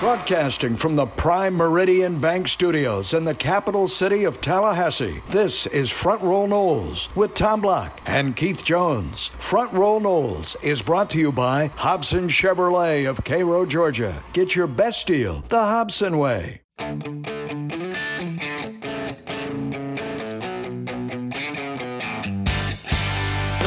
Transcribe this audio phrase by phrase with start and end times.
[0.00, 5.90] Broadcasting from the Prime Meridian Bank Studios in the capital city of Tallahassee, this is
[5.90, 9.30] Front Row Noles with Tom Block and Keith Jones.
[9.38, 14.24] Front Row Noles is brought to you by Hobson Chevrolet of Cairo, Georgia.
[14.32, 16.62] Get your best deal the Hobson way.
[16.78, 17.24] Good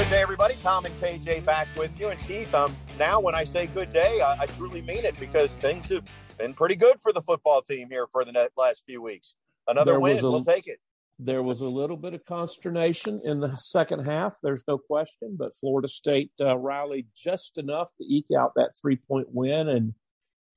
[0.09, 0.55] day, everybody.
[0.63, 2.09] Tom and KJ back with you.
[2.09, 5.57] And Keith, um, now when I say good day, I, I truly mean it because
[5.57, 6.03] things have
[6.43, 9.35] been pretty good for the football team here for the last few weeks.
[9.65, 10.79] Another There win, a- we'll take it.
[11.19, 14.33] There was a little bit of consternation in the second half.
[14.41, 18.97] There's no question, but Florida State uh, rallied just enough to eke out that three
[18.97, 19.93] point win and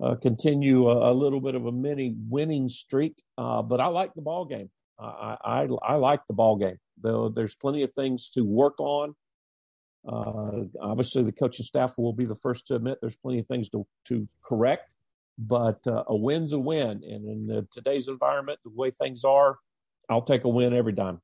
[0.02, 3.22] uh, continue a, a little bit of a mini winning streak.
[3.38, 4.70] Uh, but I like the ball game.
[4.98, 6.78] I, I, I like the ball game.
[7.00, 9.14] Though there's plenty of things to work on.
[10.08, 13.68] Uh, obviously, the coaching staff will be the first to admit there's plenty of things
[13.68, 14.95] to, to correct,
[15.38, 17.02] but uh, a win's a win.
[17.02, 19.58] And in uh, today's environment, the way things are,
[20.08, 21.20] I'll take a win every time.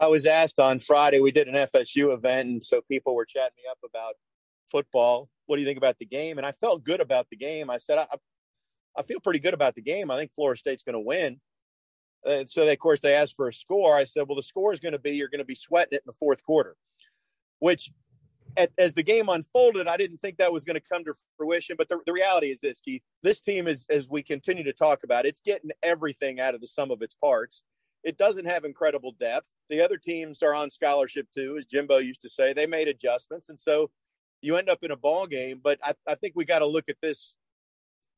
[0.00, 3.54] I was asked on Friday, we did an FSU event, and so people were chatting
[3.56, 4.14] me up about
[4.70, 5.28] football.
[5.46, 6.38] What do you think about the game?
[6.38, 7.70] And I felt good about the game.
[7.70, 8.06] I said, I,
[8.96, 10.10] I feel pretty good about the game.
[10.10, 11.40] I think Florida State's going to win.
[12.24, 13.96] And so, they, of course, they asked for a score.
[13.96, 16.02] I said, well, the score is going to be you're going to be sweating it
[16.04, 16.76] in the fourth quarter,
[17.58, 17.90] which
[18.56, 21.76] at, as the game unfolded, I didn't think that was going to come to fruition.
[21.76, 23.02] But the, the reality is this, Keith.
[23.22, 26.66] This team is, as we continue to talk about, it's getting everything out of the
[26.66, 27.62] sum of its parts.
[28.04, 29.46] It doesn't have incredible depth.
[29.70, 32.52] The other teams are on scholarship too, as Jimbo used to say.
[32.52, 33.90] They made adjustments, and so
[34.40, 35.60] you end up in a ball game.
[35.62, 37.34] But I, I think we got to look at this.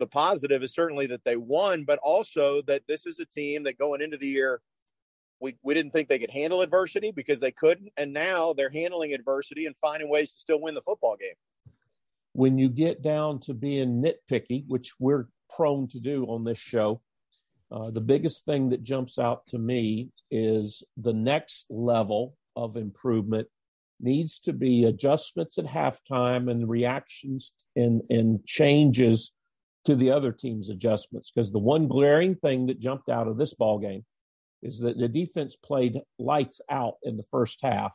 [0.00, 3.78] The positive is certainly that they won, but also that this is a team that
[3.78, 4.60] going into the year,
[5.44, 7.92] we, we didn't think they could handle adversity because they couldn't.
[7.98, 11.34] And now they're handling adversity and finding ways to still win the football game.
[12.34, 17.00] when you get down to being nitpicky, which we're prone to do on this show,
[17.70, 23.48] uh, the biggest thing that jumps out to me is the next level of improvement
[24.00, 29.33] needs to be adjustments at halftime and reactions and, and changes
[29.84, 31.30] to the other team's adjustments.
[31.30, 34.04] Because the one glaring thing that jumped out of this ball game
[34.64, 37.92] is that the defense played lights out in the first half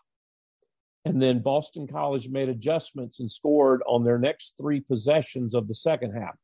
[1.06, 5.74] and then Boston College made adjustments and scored on their next three possessions of the
[5.74, 6.36] second half.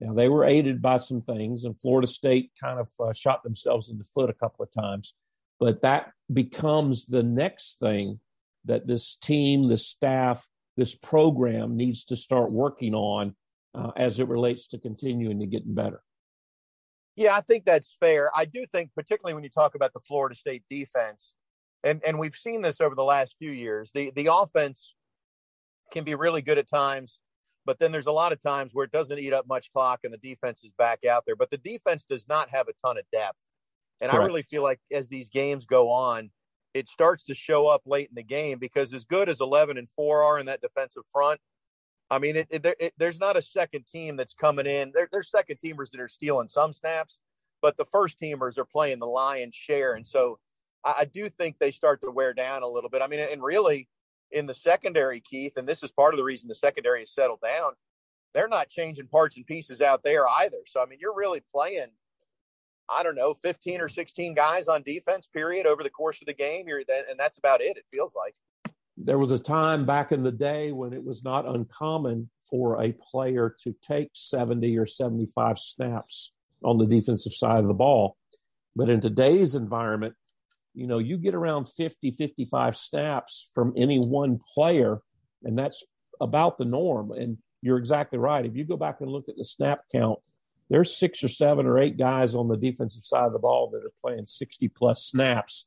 [0.00, 3.88] Now, they were aided by some things, and Florida State kind of uh, shot themselves
[3.88, 5.14] in the foot a couple of times.
[5.58, 8.20] But that becomes the next thing
[8.64, 13.34] that this team, this staff, this program needs to start working on
[13.74, 16.02] uh, as it relates to continuing to getting better.
[17.16, 18.30] Yeah, I think that's fair.
[18.34, 21.34] I do think, particularly when you talk about the Florida State defense,
[21.84, 23.90] and and we've seen this over the last few years.
[23.94, 24.94] The the offense
[25.92, 27.20] can be really good at times,
[27.66, 30.12] but then there's a lot of times where it doesn't eat up much clock and
[30.12, 31.36] the defense is back out there.
[31.36, 33.36] But the defense does not have a ton of depth,
[34.00, 36.30] and I really feel like as these games go on,
[36.72, 39.88] it starts to show up late in the game because as good as 11 and
[39.90, 41.40] four are in that defensive front.
[42.12, 44.92] I mean, it, it, it, there's not a second team that's coming in.
[44.94, 47.20] There, there's second teamers that are stealing some snaps,
[47.62, 49.94] but the first teamers are playing the lion's share.
[49.94, 50.38] And so
[50.84, 53.00] I, I do think they start to wear down a little bit.
[53.00, 53.88] I mean, and really
[54.30, 57.40] in the secondary, Keith, and this is part of the reason the secondary has settled
[57.40, 57.72] down,
[58.34, 60.58] they're not changing parts and pieces out there either.
[60.66, 61.88] So, I mean, you're really playing,
[62.90, 66.34] I don't know, 15 or 16 guys on defense, period, over the course of the
[66.34, 66.68] game.
[66.68, 68.34] You're, and that's about it, it feels like.
[68.96, 72.92] There was a time back in the day when it was not uncommon for a
[72.92, 76.32] player to take 70 or 75 snaps
[76.62, 78.16] on the defensive side of the ball.
[78.76, 80.14] But in today's environment,
[80.74, 85.00] you know, you get around 50, 55 snaps from any one player,
[85.42, 85.84] and that's
[86.20, 87.12] about the norm.
[87.12, 88.44] And you're exactly right.
[88.44, 90.18] If you go back and look at the snap count,
[90.70, 93.84] there's six or seven or eight guys on the defensive side of the ball that
[93.84, 95.66] are playing 60 plus snaps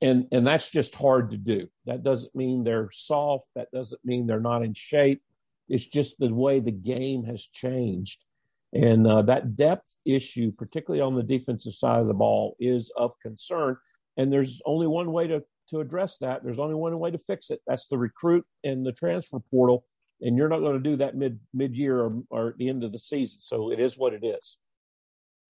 [0.00, 1.68] and and that's just hard to do.
[1.86, 3.46] That doesn't mean they're soft.
[3.54, 5.22] That doesn't mean they're not in shape.
[5.68, 8.24] It's just the way the game has changed.
[8.72, 13.12] And uh, that depth issue particularly on the defensive side of the ball is of
[13.20, 13.76] concern.
[14.16, 16.42] And there's only one way to to address that.
[16.42, 17.60] There's only one way to fix it.
[17.66, 19.84] That's the recruit and the transfer portal.
[20.20, 22.84] And you're not going to do that mid mid year or, or at the end
[22.84, 23.40] of the season.
[23.40, 24.58] So it is what it is.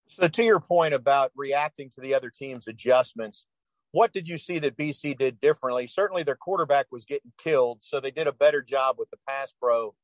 [0.08, 3.44] So, to your point about reacting to the other team's adjustments,
[3.92, 5.86] what did you see that BC did differently?
[5.86, 9.52] Certainly, their quarterback was getting killed, so they did a better job with the pass
[9.60, 9.94] pro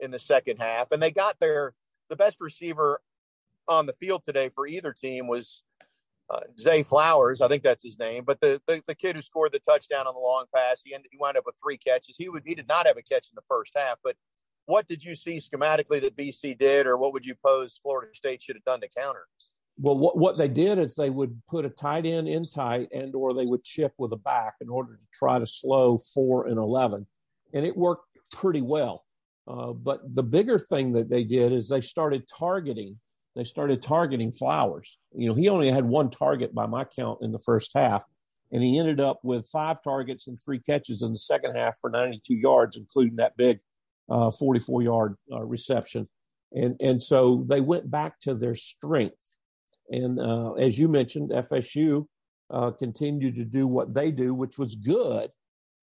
[0.00, 1.72] in the second half, and they got their
[2.10, 3.00] the best receiver
[3.68, 5.62] on the field today for either team was
[6.28, 9.52] uh, Zay Flowers, I think that's his name, but the, the the kid who scored
[9.52, 12.16] the touchdown on the long pass, he ended, he wound up with three catches.
[12.16, 14.16] He would he did not have a catch in the first half, but
[14.66, 18.42] what did you see schematically that BC did, or what would you pose Florida State
[18.42, 19.26] should have done to counter?
[19.78, 23.14] Well, what, what they did is they would put a tight end in tight, and
[23.14, 26.58] or they would chip with a back in order to try to slow four and
[26.58, 27.06] eleven,
[27.52, 29.04] and it worked pretty well.
[29.48, 32.98] Uh, but the bigger thing that they did is they started targeting.
[33.36, 34.98] They started targeting Flowers.
[35.14, 38.02] You know, he only had one target by my count in the first half,
[38.52, 41.90] and he ended up with five targets and three catches in the second half for
[41.90, 43.60] 92 yards, including that big
[44.08, 46.08] uh, 44 yard uh, reception.
[46.54, 49.34] And, and so they went back to their strength.
[49.90, 52.06] And uh, as you mentioned, FSU
[52.50, 55.30] uh, continued to do what they do, which was good.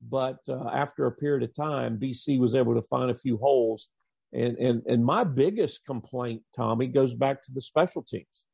[0.10, 3.90] But uh, after a period of time, BC was able to find a few holes.
[4.34, 8.46] And, and, and my biggest complaint, Tommy, goes back to the special teams.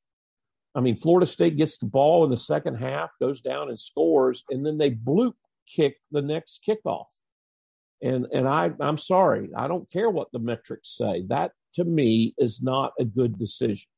[0.76, 4.44] I mean, Florida State gets the ball in the second half, goes down and scores,
[4.50, 5.34] and then they bloop
[5.68, 7.06] kick the next kickoff.
[8.02, 11.26] And and I I'm sorry, I don't care what the metrics say.
[11.28, 13.90] That to me is not a good decision.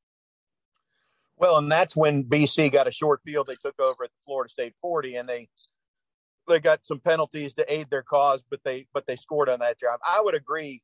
[1.41, 3.47] Well, and that's when BC got a short field.
[3.47, 5.49] They took over at the Florida State 40, and they
[6.47, 9.79] they got some penalties to aid their cause, but they but they scored on that
[9.79, 9.99] job.
[10.07, 10.83] I would agree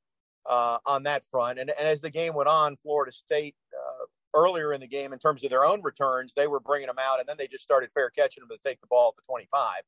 [0.50, 1.60] uh, on that front.
[1.60, 5.20] And, and as the game went on, Florida State uh, earlier in the game, in
[5.20, 7.92] terms of their own returns, they were bringing them out, and then they just started
[7.94, 9.84] fair catching them to take the ball at the 25.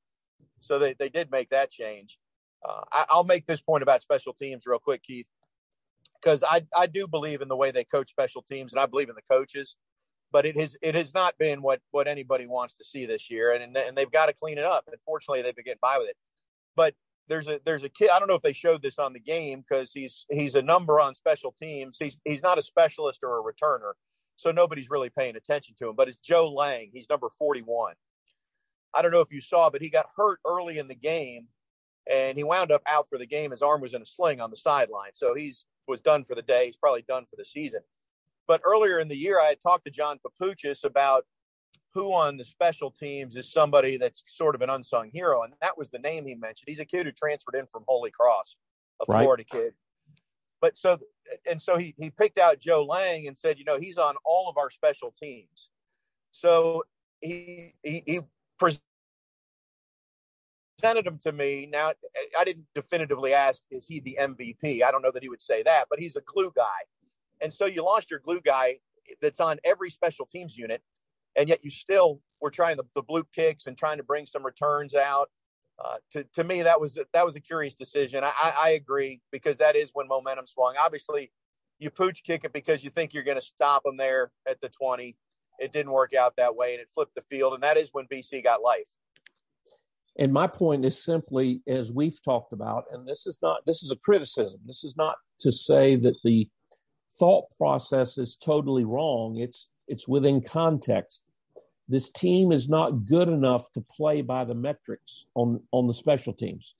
[0.61, 2.19] So they, they did make that change.
[2.67, 5.27] Uh, I, will make this point about special teams real quick, Keith,
[6.21, 9.09] because I, I do believe in the way they coach special teams, and I believe
[9.09, 9.77] in the coaches.
[10.31, 13.53] But it has it has not been what what anybody wants to see this year,
[13.53, 14.87] and and they've got to clean it up.
[14.91, 16.17] Unfortunately, they've been getting by with it.
[16.75, 16.93] But
[17.27, 18.09] there's a there's a kid.
[18.09, 20.99] I don't know if they showed this on the game because he's he's a number
[20.99, 21.97] on special teams.
[21.99, 23.93] He's he's not a specialist or a returner,
[24.35, 25.95] so nobody's really paying attention to him.
[25.95, 26.89] But it's Joe Lang.
[26.93, 27.93] He's number 41.
[28.93, 31.47] I don't know if you saw, but he got hurt early in the game
[32.09, 33.51] and he wound up out for the game.
[33.51, 36.41] His arm was in a sling on the sideline, so he's was done for the
[36.41, 36.67] day.
[36.67, 37.81] He's probably done for the season.
[38.49, 41.23] But earlier in the year, I had talked to John Papuchis about
[41.93, 45.77] who on the special teams is somebody that's sort of an unsung hero, and that
[45.77, 46.65] was the name he mentioned.
[46.65, 48.57] He's a kid who transferred in from Holy Cross,
[49.01, 49.21] a right.
[49.21, 49.73] Florida kid.
[50.61, 50.97] But so
[51.47, 54.49] and so he he picked out Joe Lang and said, you know, he's on all
[54.49, 55.69] of our special teams.
[56.31, 56.85] So
[57.21, 58.21] he he, he
[58.57, 58.81] presented
[61.05, 61.69] him to me.
[61.71, 61.93] Now,
[62.37, 64.83] I didn't definitively ask, is he the MVP?
[64.83, 66.79] I don't know that he would say that, but he's a glue guy.
[67.41, 68.77] And so you lost your glue guy
[69.21, 70.81] that's on every special teams unit,
[71.35, 74.45] and yet you still were trying the, the bloop kicks and trying to bring some
[74.45, 75.29] returns out.
[75.83, 78.23] Uh, to, to me, that was that was a curious decision.
[78.23, 80.75] I, I, I agree because that is when momentum swung.
[80.77, 81.31] Obviously,
[81.79, 84.69] you pooch kick it because you think you're going to stop them there at the
[84.69, 85.15] 20.
[85.59, 88.05] It didn't work out that way, and it flipped the field, and that is when
[88.07, 88.85] BC got life.
[90.17, 93.91] And my point is simply, as we've talked about, and this is not, this is
[93.91, 94.59] a criticism.
[94.65, 96.49] This is not to say that the
[97.17, 99.37] thought process is totally wrong.
[99.37, 101.23] It's, it's within context.
[101.87, 106.33] This team is not good enough to play by the metrics on, on the special
[106.33, 106.75] teams.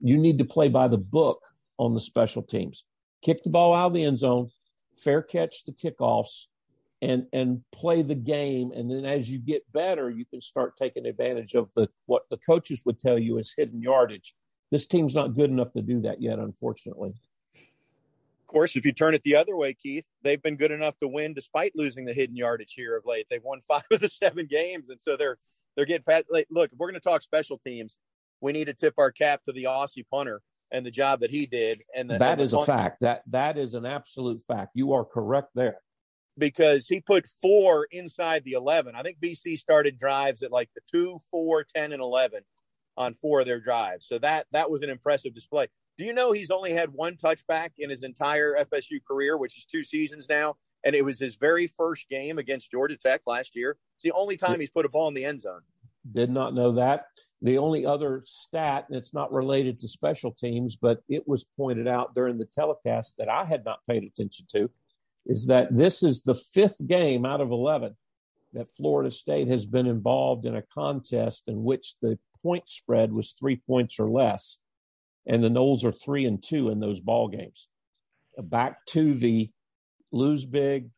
[0.00, 1.42] You need to play by the book
[1.78, 2.84] on the special teams.
[3.22, 4.50] Kick the ball out of the end zone,
[4.96, 6.46] fair catch the kickoffs,
[7.02, 11.06] and and play the game and then as you get better you can start taking
[11.06, 14.34] advantage of the what the coaches would tell you is hidden yardage
[14.70, 17.12] this team's not good enough to do that yet unfortunately
[18.48, 21.34] course if you turn it the other way keith they've been good enough to win
[21.34, 24.88] despite losing the hidden yardage here of late they've won five of the seven games
[24.88, 25.36] and so they're
[25.76, 27.98] they're getting past like, look if we're going to talk special teams
[28.40, 30.40] we need to tip our cap to the aussie punter
[30.70, 33.56] and the job that he did and the, that and is a fact that that
[33.56, 35.80] is an absolute fact you are correct there
[36.38, 38.94] because he put four inside the 11.
[38.94, 42.42] I think BC started drives at like the 2, 4, 10, and 11
[42.96, 44.06] on four of their drives.
[44.06, 45.68] So that that was an impressive display.
[45.98, 49.64] Do you know he's only had one touchback in his entire FSU career, which is
[49.64, 53.76] two seasons now, and it was his very first game against Georgia Tech last year.
[53.96, 55.60] It's the only time he's put a ball in the end zone.
[56.12, 57.06] Did not know that.
[57.42, 61.88] The only other stat, and it's not related to special teams, but it was pointed
[61.88, 64.70] out during the telecast that I had not paid attention to
[65.26, 67.96] is that this is the fifth game out of 11
[68.52, 73.32] that Florida State has been involved in a contest in which the point spread was
[73.32, 74.58] three points or less.
[75.28, 77.68] And the Noles are three and two in those ball games.
[78.38, 79.50] Back to the
[80.10, 80.90] lose big,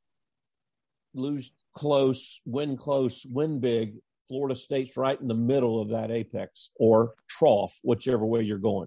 [1.14, 3.96] lose close, win close, win big.
[4.28, 8.86] Florida State's right in the middle of that apex or trough, whichever way you're going.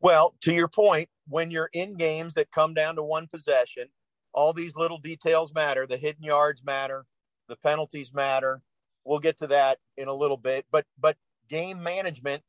[0.00, 3.88] Well, to your point, when you're in games that come down to one possession,
[4.32, 5.86] all these little details matter.
[5.86, 7.04] The hidden yards matter,
[7.48, 8.62] the penalties matter.
[9.04, 11.16] We'll get to that in a little bit, but but
[11.48, 12.42] game management,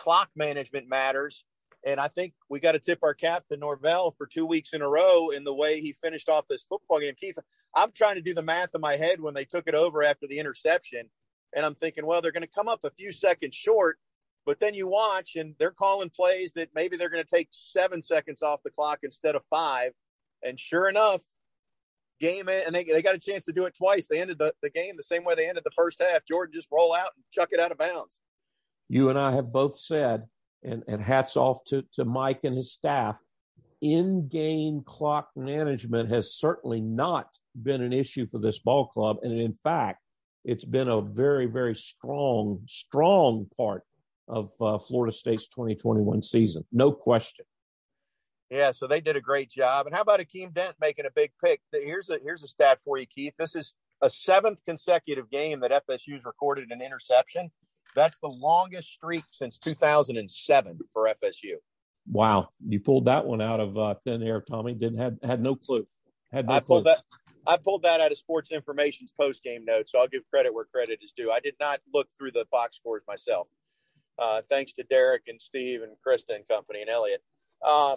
[0.00, 1.44] clock management matters.
[1.86, 4.82] And I think we got to tip our cap to Norvell for two weeks in
[4.82, 7.14] a row in the way he finished off this football game.
[7.18, 7.36] Keith,
[7.74, 10.26] I'm trying to do the math in my head when they took it over after
[10.26, 11.08] the interception.
[11.54, 13.98] And I'm thinking, well, they're going to come up a few seconds short.
[14.46, 18.00] But then you watch and they're calling plays that maybe they're going to take seven
[18.00, 19.92] seconds off the clock instead of five.
[20.42, 21.20] And sure enough,
[22.20, 24.06] game and they, they got a chance to do it twice.
[24.06, 26.24] They ended the, the game the same way they ended the first half.
[26.26, 28.20] Jordan just roll out and chuck it out of bounds.
[28.90, 30.24] You and I have both said,
[30.64, 33.22] and, and hats off to, to Mike and his staff,
[33.80, 37.28] in game clock management has certainly not
[37.62, 39.18] been an issue for this ball club.
[39.22, 40.02] And in fact,
[40.44, 43.84] it's been a very, very strong, strong part
[44.26, 46.64] of uh, Florida State's 2021 season.
[46.72, 47.44] No question.
[48.50, 49.86] Yeah, so they did a great job.
[49.86, 51.60] And how about Akeem Dent making a big pick?
[51.72, 53.34] Here's a here's a stat for you, Keith.
[53.38, 57.52] This is a seventh consecutive game that FSU's recorded an interception.
[57.94, 61.54] That's the longest streak since 2007 for FSU.
[62.10, 64.74] Wow, you pulled that one out of uh, thin air, Tommy.
[64.74, 65.86] Didn't had had no clue.
[66.32, 66.94] Had no I pulled clue.
[66.94, 67.04] that.
[67.46, 70.64] I pulled that out of Sports Information's post game notes, so I'll give credit where
[70.64, 71.30] credit is due.
[71.30, 73.48] I did not look through the box scores myself.
[74.18, 77.22] Uh, thanks to Derek and Steve and Krista and company and Elliot.
[77.66, 77.96] Um,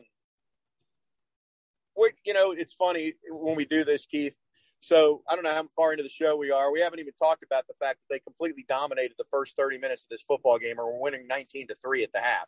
[2.26, 4.38] you know, it's funny when we do this, Keith.
[4.84, 6.70] So I don't know how far into the show we are.
[6.70, 10.04] We haven't even talked about the fact that they completely dominated the first 30 minutes
[10.04, 12.48] of this football game and we're winning 19 to 3 at the half.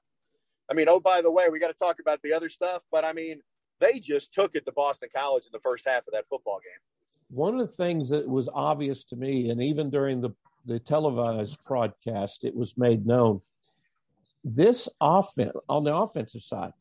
[0.70, 3.06] I mean, oh, by the way, we got to talk about the other stuff, but
[3.06, 3.40] I mean,
[3.80, 6.80] they just took it to Boston College in the first half of that football game.
[7.30, 10.32] One of the things that was obvious to me, and even during the,
[10.66, 13.42] the televised broadcast, it was made known
[14.44, 16.72] this offense on the offensive side,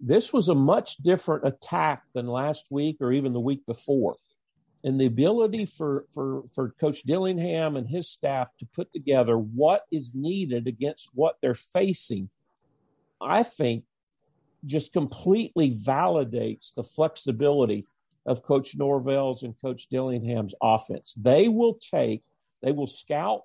[0.00, 4.16] this was a much different attack than last week or even the week before.
[4.84, 9.84] And the ability for, for, for Coach Dillingham and his staff to put together what
[9.90, 12.28] is needed against what they're facing,
[13.18, 13.84] I think
[14.66, 17.86] just completely validates the flexibility
[18.26, 21.14] of Coach Norvell's and Coach Dillingham's offense.
[21.16, 22.22] They will take,
[22.62, 23.42] they will scout,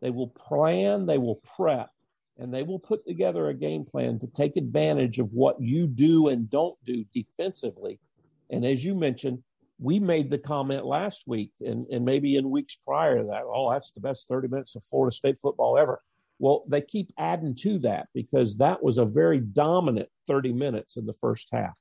[0.00, 1.90] they will plan, they will prep,
[2.38, 6.28] and they will put together a game plan to take advantage of what you do
[6.28, 7.98] and don't do defensively.
[8.50, 9.42] And as you mentioned,
[9.80, 13.92] we made the comment last week and, and maybe in weeks prior that, oh, that's
[13.92, 16.00] the best 30 minutes of Florida State football ever.
[16.40, 21.06] Well, they keep adding to that because that was a very dominant 30 minutes in
[21.06, 21.74] the first half.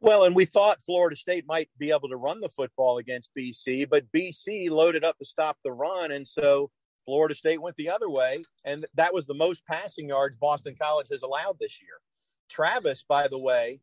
[0.00, 3.88] Well, and we thought Florida State might be able to run the football against BC,
[3.88, 6.12] but BC loaded up to stop the run.
[6.12, 6.70] And so
[7.04, 11.08] Florida State went the other way, and that was the most passing yards Boston College
[11.10, 12.00] has allowed this year.
[12.48, 13.80] Travis, by the way,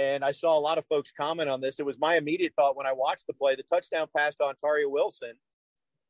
[0.00, 1.78] and I saw a lot of folks comment on this.
[1.78, 3.54] It was my immediate thought when I watched the play.
[3.54, 5.34] The touchdown pass to Ontario Wilson,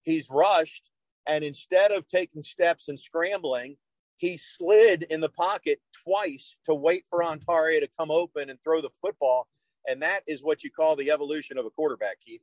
[0.03, 0.91] he's rushed,
[1.27, 3.77] and instead of taking steps and scrambling,
[4.17, 8.81] he slid in the pocket twice to wait for Ontario to come open and throw
[8.81, 9.49] the football.
[9.89, 12.43] And that is what you call the evolution of a quarterback, Keith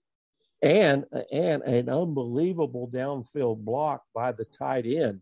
[0.61, 5.21] and and an unbelievable downfield block by the tight end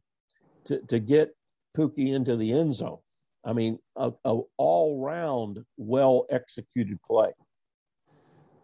[0.65, 1.35] to, to get
[1.75, 2.99] Pookie into the end zone.
[3.45, 7.31] I mean, a, a all round well executed play.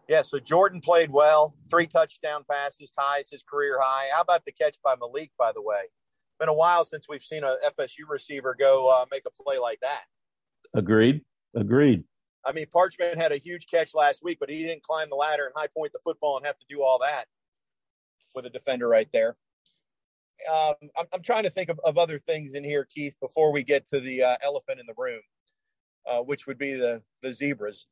[0.08, 4.08] Yeah, so Jordan played well, three touchdown passes, ties his career high.
[4.12, 5.30] How about the catch by Malik?
[5.38, 5.84] By the way,
[6.40, 9.78] been a while since we've seen a FSU receiver go uh, make a play like
[9.80, 10.02] that.
[10.74, 11.22] Agreed.
[11.54, 12.04] Agreed.
[12.44, 15.44] I mean, Parchmann had a huge catch last week, but he didn't climb the ladder
[15.44, 17.26] and high point the football and have to do all that
[18.34, 19.36] with a defender right there.
[20.50, 23.62] Um, I'm, I'm, trying to think of, of, other things in here, Keith, before we
[23.62, 25.20] get to the uh, elephant in the room,
[26.06, 27.86] uh, which would be the the zebras.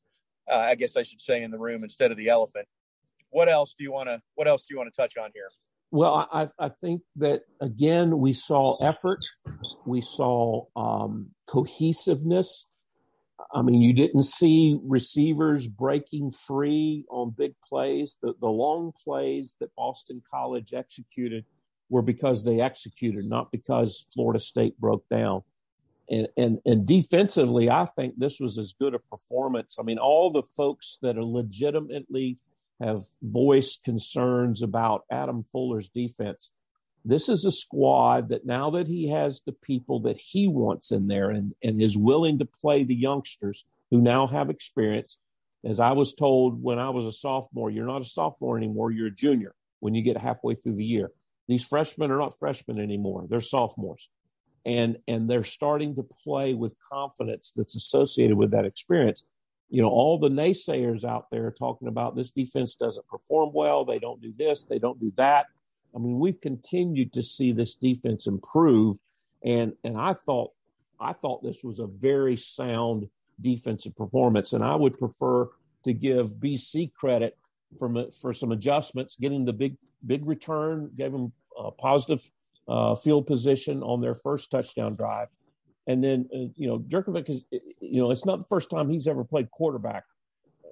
[0.51, 2.67] Uh, I guess I should say in the room instead of the elephant.
[3.31, 5.49] What else do you want to What else do you want to touch on here?
[5.93, 9.19] Well, I, I think that again we saw effort,
[9.87, 12.67] we saw um, cohesiveness
[13.53, 18.17] I mean, you didn't see receivers breaking free on big plays.
[18.23, 21.45] The, the long plays that Boston College executed
[21.91, 25.43] were because they executed, not because Florida State broke down.
[26.09, 29.77] And, and, and defensively, I think this was as good a performance.
[29.79, 32.39] I mean, all the folks that are legitimately
[32.81, 36.51] have voiced concerns about Adam Fuller's defense
[37.05, 41.09] this is a squad that now that he has the people that he wants in
[41.09, 45.19] there and, and is willing to play the youngsters who now have experience.
[45.65, 49.09] As I was told when I was a sophomore, you're not a sophomore anymore, you're
[49.09, 51.11] a junior when you get halfway through the year.
[51.51, 54.09] These freshmen are not freshmen anymore, they're sophomores.
[54.65, 59.25] And and they're starting to play with confidence that's associated with that experience.
[59.69, 63.99] You know, all the naysayers out there talking about this defense doesn't perform well, they
[63.99, 65.47] don't do this, they don't do that.
[65.93, 68.99] I mean, we've continued to see this defense improve,
[69.45, 70.53] and and I thought
[71.01, 73.09] I thought this was a very sound
[73.41, 75.49] defensive performance, and I would prefer
[75.83, 77.37] to give BC credit
[77.77, 79.77] for for some adjustments, getting the big
[80.07, 81.33] big return, gave them
[81.67, 82.31] a positive
[82.69, 85.29] uh, field position on their first touchdown drive,
[85.87, 87.45] and then uh, you know Jurkovec is
[87.81, 90.05] you know it's not the first time he's ever played quarterback,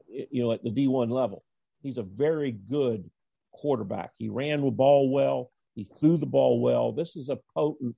[0.08, 1.44] you know at the D1 level.
[1.82, 3.08] He's a very good
[3.52, 4.12] quarterback.
[4.16, 5.50] He ran the ball well.
[5.74, 6.92] He threw the ball well.
[6.92, 7.94] This is a potent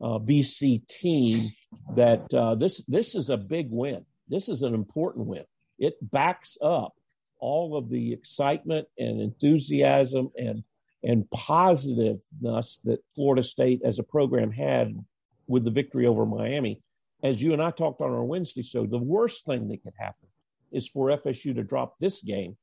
[0.00, 1.52] uh, BC team
[1.94, 4.04] that uh, this this is a big win.
[4.28, 5.44] This is an important win.
[5.78, 6.94] It backs up
[7.38, 10.64] all of the excitement and enthusiasm and
[11.02, 14.94] and positiveness that Florida State as a program had
[15.46, 16.80] with the victory over Miami.
[17.22, 20.28] As you and I talked on our Wednesday show, the worst thing that could happen
[20.72, 22.56] is for FSU to drop this game,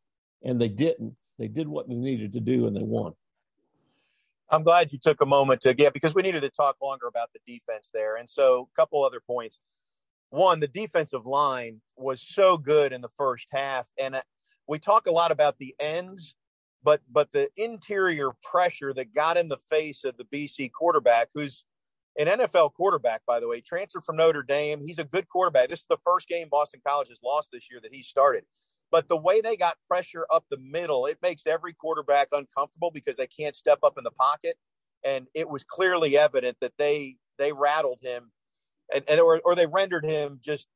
[0.43, 1.15] and they didn't.
[1.39, 3.13] They did what they needed to do, and they won.
[4.49, 7.29] I'm glad you took a moment to get because we needed to talk longer about
[7.33, 8.17] the defense there.
[8.17, 9.59] And so, a couple other points.
[10.29, 14.21] One, the defensive line was so good in the first half, and uh,
[14.67, 16.35] we talk a lot about the ends,
[16.83, 21.63] but but the interior pressure that got in the face of the BC quarterback, who's
[22.17, 24.81] an NFL quarterback, by the way, transferred from Notre Dame.
[24.83, 25.69] He's a good quarterback.
[25.69, 28.43] This is the first game Boston College has lost this year that he started.
[28.91, 33.17] But the way they got pressure up the middle, it makes every quarterback uncomfortable because
[33.17, 34.55] they can't step up in the pocket.
[35.03, 38.31] And it was clearly evident that they they rattled him,
[38.93, 40.67] and, and or, or they rendered him just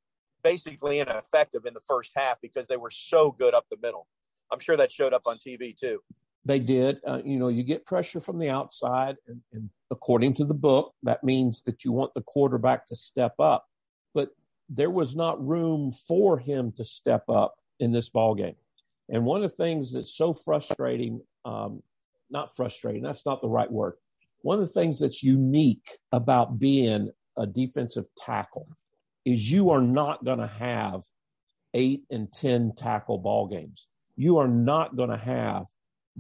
[0.44, 4.08] basically ineffective in the first half because they were so good up the middle.
[4.52, 6.00] I'm sure that showed up on TV too.
[6.46, 7.00] They did.
[7.06, 10.94] Uh, you know, you get pressure from the outside, and, and according to the book,
[11.04, 13.66] that means that you want the quarterback to step up.
[14.14, 14.30] But
[14.70, 18.56] there was not room for him to step up in this ball game.
[19.10, 21.82] And one of the things that's so frustrating, um,
[22.30, 23.94] not frustrating, that's not the right word.
[24.42, 28.68] One of the things that's unique about being a defensive tackle
[29.26, 31.02] is you are not going to have
[31.74, 33.88] eight and 10 tackle ball games.
[34.18, 35.66] You are not going to have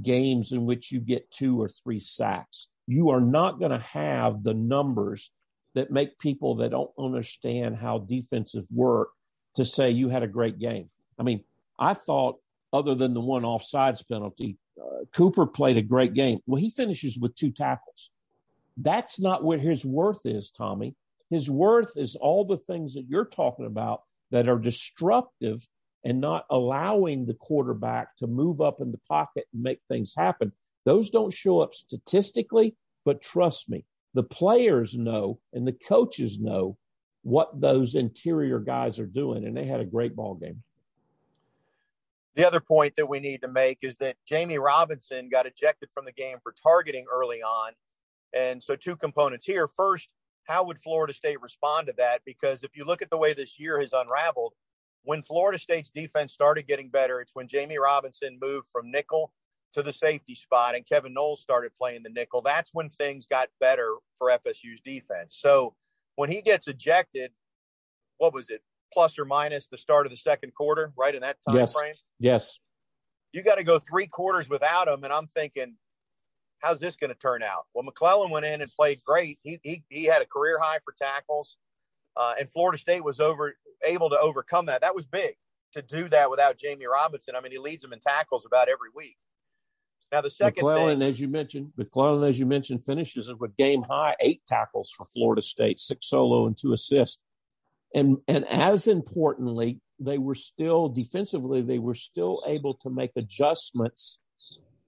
[0.01, 2.69] games in which you get two or three sacks.
[2.87, 5.31] You are not going to have the numbers
[5.73, 9.09] that make people that don't understand how defensive work
[9.55, 10.89] to say you had a great game.
[11.19, 11.43] I mean,
[11.79, 12.39] I thought,
[12.71, 16.39] other than the one offsides penalty, uh, Cooper played a great game.
[16.45, 18.11] Well, he finishes with two tackles.
[18.77, 20.95] That's not where his worth is, Tommy.
[21.29, 25.67] His worth is all the things that you're talking about that are destructive
[26.03, 30.51] and not allowing the quarterback to move up in the pocket and make things happen.
[30.85, 36.77] Those don't show up statistically, but trust me, the players know and the coaches know
[37.23, 40.63] what those interior guys are doing, and they had a great ball game.
[42.35, 46.05] The other point that we need to make is that Jammie Robinson got ejected from
[46.05, 47.73] the game for targeting early on.
[48.33, 49.67] And so, two components here.
[49.67, 50.09] First,
[50.43, 52.21] how would Florida State respond to that?
[52.25, 54.53] Because if you look at the way this year has unraveled,
[55.07, 59.31] when Florida State's defense started getting better, it's when Jammie Robinson moved from nickel
[59.73, 62.41] to the safety spot and Kevin Knowles started playing the nickel.
[62.41, 65.37] That's when things got better for FSU's defense.
[65.39, 65.75] So
[66.17, 67.31] when he gets ejected,
[68.17, 68.61] what was it?
[68.91, 71.15] Plus or minus the start of the second quarter, right?
[71.15, 71.73] In that time yes.
[71.73, 71.93] frame?
[72.19, 72.59] Yes.
[73.31, 75.05] You got to go three quarters without him.
[75.05, 75.75] And I'm thinking,
[76.59, 77.63] how's this going to turn out?
[77.73, 79.39] Well, McClellan went in and played great.
[79.41, 81.55] He he, he had a career high for tackles,
[82.17, 84.81] uh, and Florida State was over able to overcome that.
[84.81, 85.35] That was big
[85.73, 87.35] to do that without Jammie Robinson.
[87.35, 89.17] I mean, he leads them in tackles about every week.
[90.11, 93.83] Now the second McClellan, thing, as you mentioned, McClellan, as you mentioned, finishes with game
[93.83, 97.19] high eight tackles for Florida State, six solo and two assists,
[97.93, 104.19] and and as importantly, they were still defensively they were still able to make adjustments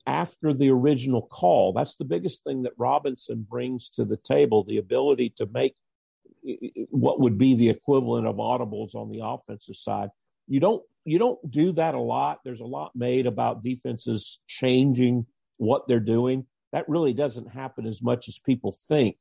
[0.08, 1.74] after the original call.
[1.74, 5.76] That's the biggest thing that Robinson brings to the table the ability to make
[6.90, 10.10] what would be the equivalent of audibles on the offensive side.
[10.48, 12.40] You don't you don't do that a lot.
[12.44, 15.26] There's a lot made about defenses changing
[15.58, 16.46] what they're doing.
[16.72, 19.18] That really doesn't happen as much as people think.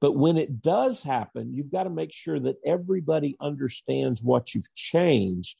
[0.00, 4.72] But when it does happen, you've got to make sure that everybody understands what you've
[4.74, 5.56] changed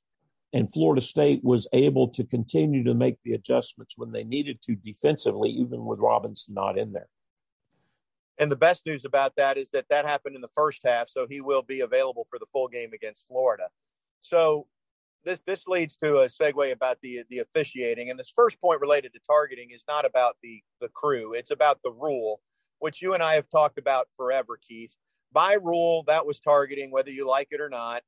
[0.54, 4.76] and Florida State was able to continue to make the adjustments when they needed to
[4.76, 7.08] defensively, even with Robinson not in there.
[8.38, 11.26] And the best news about that is that that happened in the first half, so
[11.28, 13.68] he will be available for the full game against Florida.
[14.22, 14.66] So
[15.24, 18.10] this this leads to a segue about the the officiating.
[18.10, 21.80] And this first point related to targeting is not about the the crew; it's about
[21.84, 22.40] the rule,
[22.80, 24.94] which you and I have talked about forever, Keith.
[25.32, 28.02] By rule, that was targeting, whether you like it or not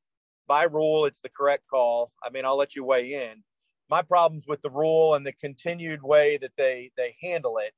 [0.46, 2.12] by rule, it's the correct call.
[2.24, 3.42] I mean, I'll let you weigh in.
[3.90, 7.72] My problems with the rule and the continued way that they they handle it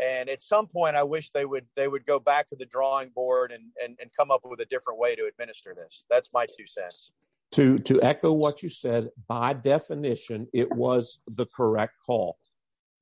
[0.00, 3.10] And at some point, I wish they would they would go back to the drawing
[3.10, 6.04] board and, and, and come up with a different way to administer this.
[6.10, 7.10] That's my two cents.
[7.52, 12.38] To to echo what you said, by definition, it was the correct call.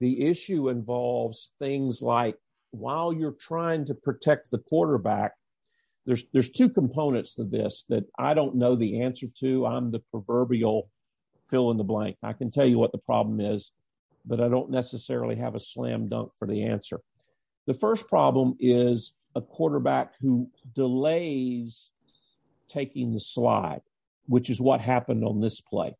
[0.00, 2.36] The issue involves things like
[2.72, 5.32] while you're trying to protect the quarterback,
[6.06, 9.66] there's there's two components to this that I don't know the answer to.
[9.66, 10.90] I'm the proverbial
[11.48, 12.16] fill in the blank.
[12.22, 13.72] I can tell you what the problem is,
[14.24, 17.00] but I don't necessarily have a slam dunk for the answer.
[17.66, 21.90] The first problem is a quarterback who delays
[22.68, 23.82] taking the slide,
[24.26, 25.96] which is what happened on this play.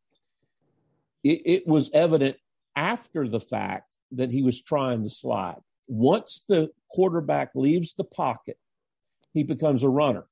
[1.23, 2.37] It, it was evident
[2.75, 5.59] after the fact that he was trying to slide.
[5.87, 8.57] Once the quarterback leaves the pocket,
[9.33, 10.25] he becomes a runner.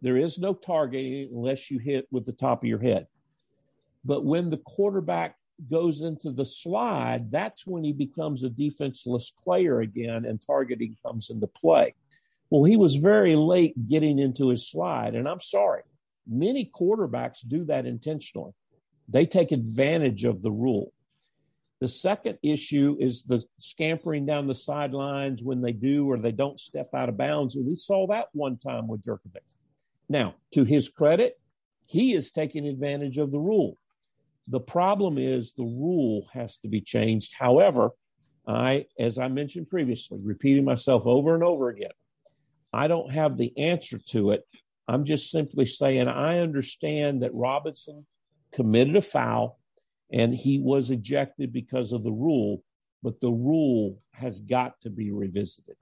[0.00, 3.06] There is no targeting unless you hit with the top of your head.
[4.04, 5.36] But when the quarterback
[5.70, 11.30] goes into the slide, that's when he becomes a defenseless player again and targeting comes
[11.30, 11.94] into play.
[12.50, 15.14] Well, he was very late getting into his slide.
[15.14, 15.82] And I'm sorry,
[16.26, 18.52] many quarterbacks do that intentionally.
[19.08, 20.92] They take advantage of the rule.
[21.80, 26.58] The second issue is the scampering down the sidelines when they do or they don't
[26.58, 27.54] step out of bounds.
[27.54, 29.42] And we saw that one time with Jurkovec.
[30.08, 31.38] Now, to his credit,
[31.86, 33.78] he is taking advantage of the rule.
[34.48, 37.34] The problem is the rule has to be changed.
[37.38, 37.90] However,
[38.46, 41.90] I, as I mentioned previously, repeating myself over and over again,
[42.72, 44.44] I don't have the answer to it.
[44.88, 48.06] I'm just simply saying I understand that Robinson
[48.52, 49.58] committed a foul
[50.10, 52.64] and he was ejected because of the rule,
[53.02, 55.76] but the rule has got to be revisited.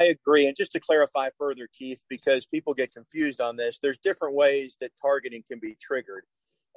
[0.00, 0.46] I agree.
[0.46, 4.76] And just to clarify further, Keith, because people get confused on this, there's different ways
[4.80, 6.24] that targeting can be triggered.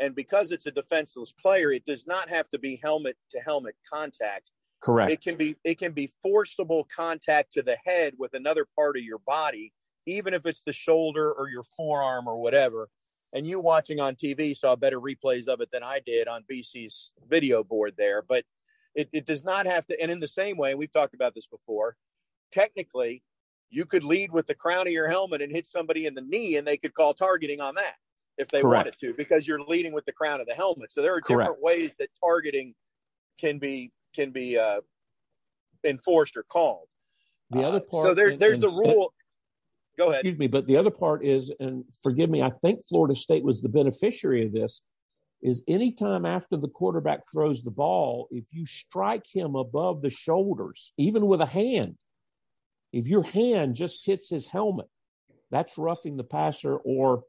[0.01, 3.75] And because it's a defenseless player, it does not have to be helmet to helmet
[3.91, 4.51] contact.
[4.81, 5.11] Correct.
[5.11, 9.03] It can be it can be forcible contact to the head with another part of
[9.03, 9.71] your body,
[10.07, 12.89] even if it's the shoulder or your forearm or whatever
[13.33, 17.13] and you watching on TV saw better replays of it than I did on BC's
[17.29, 18.21] video board there.
[18.21, 18.43] But
[18.93, 20.01] it, it does not have to.
[20.01, 21.95] And in the same way, we've talked about this before.
[22.51, 23.23] Technically,
[23.69, 26.57] you could lead with the crown of your helmet and hit somebody in the knee,
[26.57, 27.95] and they could call targeting on that
[28.38, 28.86] if they Correct.
[28.86, 30.91] wanted to, because you're leading with the crown of the helmet.
[30.91, 31.50] So there are Correct.
[31.50, 32.74] different ways that targeting
[33.39, 34.82] can be can be uh,
[35.84, 36.88] enforced or called.
[37.52, 38.06] The other part.
[38.06, 39.13] Uh, so there, there's and, the rule.
[39.98, 40.22] Go ahead.
[40.22, 43.62] Excuse me, but the other part is, and forgive me, I think Florida State was
[43.62, 44.84] the beneficiary of this.
[45.41, 50.94] Is anytime after the quarterback throws the ball, if you strike him above the shoulders,
[50.98, 51.98] even with a hand,
[52.94, 54.88] if your hand just hits his helmet,
[55.50, 57.24] that's roughing the passer or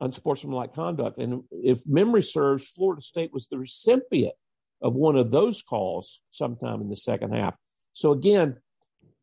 [0.00, 1.18] unsportsmanlike conduct.
[1.18, 4.34] And if memory serves, Florida State was the recipient
[4.82, 7.56] of one of those calls sometime in the second half.
[7.92, 8.58] So again,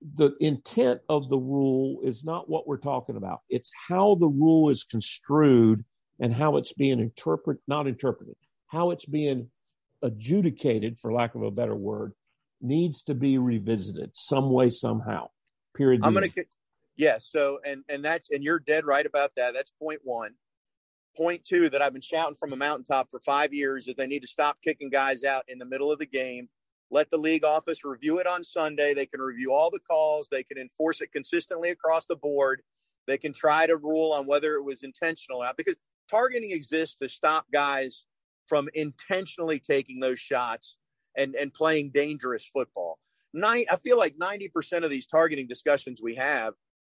[0.02, 3.42] the intent of the rule is not what we're talking about.
[3.50, 5.86] It's how the rule is construed
[6.20, 8.36] and how it's being interpreted, not interpreted,
[8.68, 9.50] how it's being
[10.02, 12.14] adjudicated, for lack of a better word,
[12.62, 15.28] needs to be revisited some way, somehow.
[15.76, 16.02] Period.
[16.04, 16.48] I'm going to get,
[16.98, 17.30] yes.
[17.32, 19.54] So, and, and that's, and you're dead right about that.
[19.54, 20.32] That's point one.
[21.16, 24.22] Point two that I've been shouting from a mountaintop for five years that they need
[24.22, 26.50] to stop kicking guys out in the middle of the game
[26.94, 28.94] let the league office review it on Sunday.
[28.94, 30.28] They can review all the calls.
[30.30, 32.62] They can enforce it consistently across the board.
[33.08, 35.76] They can try to rule on whether it was intentional or not because
[36.08, 38.06] targeting exists to stop guys
[38.46, 40.78] from intentionally taking those shots
[41.18, 43.00] and, and playing dangerous football.
[43.34, 46.54] Nine, I feel like 90% of these targeting discussions we have,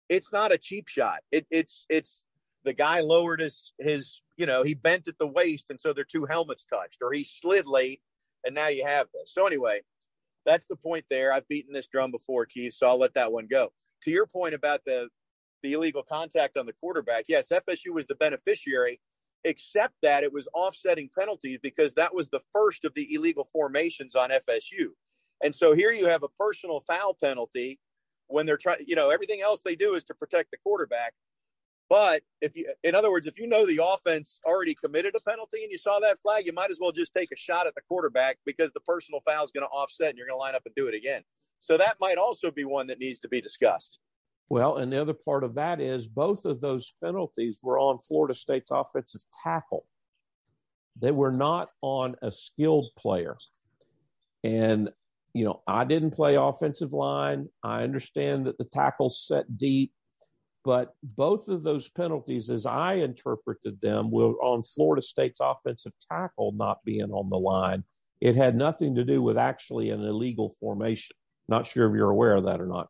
[0.08, 1.18] it's not a cheap shot.
[1.30, 2.23] It, it's, it's
[2.64, 5.66] the guy lowered his, his, you know, he bent at the waist.
[5.70, 8.00] And so their two helmets touched or he slid late
[8.44, 9.32] and now you have this.
[9.32, 9.80] So anyway,
[10.44, 11.32] that's the point there.
[11.32, 13.72] I've beaten this drum before, Keith, so I'll let that one go.
[14.02, 15.08] To your point about the
[15.62, 19.00] the illegal contact on the quarterback, yes, FSU was the beneficiary,
[19.44, 24.14] except that it was offsetting penalties because that was the first of the illegal formations
[24.14, 24.88] on FSU.
[25.42, 27.80] And so here you have a personal foul penalty
[28.26, 31.14] when they're trying, you know, everything else they do is to protect the quarterback.
[31.90, 35.62] But if you, in other words, if you know the offense already committed a penalty
[35.62, 37.82] and you saw that flag, you might as well just take a shot at the
[37.82, 40.62] quarterback because the personal foul is going to offset and you're going to line up
[40.64, 41.22] and do it again.
[41.58, 43.98] So that might also be one that needs to be discussed.
[44.48, 48.34] Well, and the other part of that is both of those penalties were on Florida
[48.34, 49.86] State's offensive tackle.
[51.00, 53.36] They were not on a skilled player.
[54.42, 54.90] And,
[55.32, 57.48] you know, I didn't play offensive line.
[57.62, 59.92] I understand that the tackle's set deep
[60.64, 66.52] but both of those penalties, as I interpreted them, were on Florida State's offensive tackle
[66.52, 67.84] not being on the line.
[68.20, 71.16] It had nothing to do with actually an illegal formation.
[71.48, 72.88] Not sure if you're aware of that or not.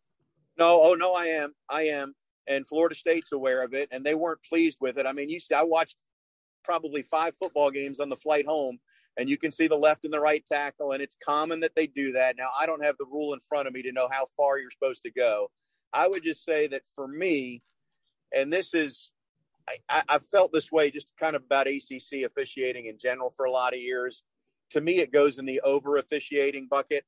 [0.56, 1.52] No, oh no, I am.
[1.68, 2.14] I am.
[2.46, 5.06] And Florida State's aware of it, and they weren't pleased with it.
[5.06, 5.96] I mean, you see, I watched
[6.62, 8.78] probably five football games on the flight home,
[9.16, 11.88] and you can see the left and the right tackle, and it's common that they
[11.88, 12.36] do that.
[12.36, 14.70] Now, I don't have the rule in front of me to know how far you're
[14.70, 15.50] supposed to go.
[15.94, 17.62] I would just say that for me,
[18.34, 19.12] and this is,
[19.88, 23.50] I, I felt this way just kind of about ACC officiating in general for a
[23.50, 24.24] lot of years.
[24.70, 27.04] To me, it goes in the over officiating bucket.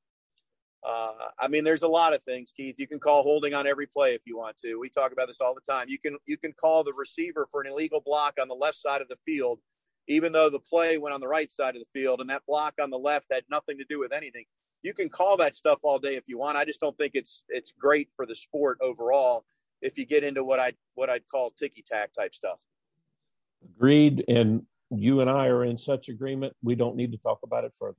[0.87, 2.75] Uh, I mean, there's a lot of things, Keith.
[2.77, 4.75] You can call holding on every play if you want to.
[4.75, 5.87] We talk about this all the time.
[5.89, 9.01] You can you can call the receiver for an illegal block on the left side
[9.01, 9.59] of the field,
[10.07, 12.75] even though the play went on the right side of the field, and that block
[12.81, 14.45] on the left had nothing to do with anything.
[14.83, 16.57] You can call that stuff all day if you want.
[16.57, 19.43] I just don't think it's it's great for the sport overall
[19.81, 22.59] if you get into what I what I'd call ticky tack type stuff.
[23.75, 26.53] Agreed, and you and I are in such agreement.
[26.61, 27.97] We don't need to talk about it further.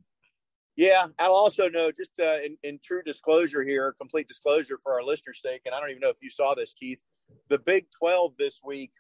[0.77, 5.03] Yeah, I'll also know just uh, in, in, true disclosure here, complete disclosure for our
[5.03, 7.03] listeners' sake, and I don't even know if you saw this, Keith.
[7.49, 8.93] The Big 12 this week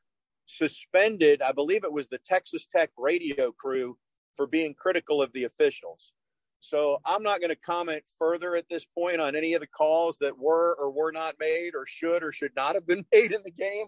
[0.48, 3.96] suspended, I believe it was the Texas Tech radio crew
[4.34, 6.12] for being critical of the officials.
[6.60, 10.16] So I'm not going to comment further at this point on any of the calls
[10.20, 13.42] that were or were not made or should or should not have been made in
[13.44, 13.86] the game.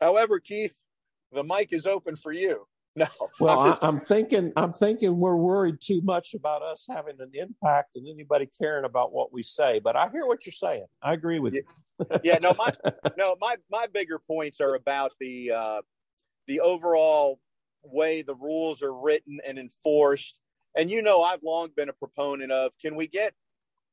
[0.00, 0.74] However, Keith,
[1.32, 2.66] the mic is open for you.
[2.96, 3.06] No.
[3.38, 3.84] Well, I'm, just...
[3.84, 4.52] I'm, thinking.
[4.56, 9.12] I'm thinking we're worried too much about us having an impact and anybody caring about
[9.12, 9.78] what we say.
[9.78, 10.86] But I hear what you're saying.
[11.00, 11.60] I agree with yeah.
[12.00, 12.20] you.
[12.24, 12.38] yeah.
[12.42, 12.52] No.
[12.58, 12.72] My
[13.16, 13.36] no.
[13.40, 15.82] My my bigger points are about the uh,
[16.48, 17.38] the overall
[17.84, 20.40] way the rules are written and enforced.
[20.76, 23.34] And you know, I've long been a proponent of can we get